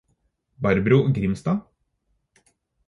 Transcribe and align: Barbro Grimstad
Barbro 0.57 1.11
Grimstad 1.13 1.61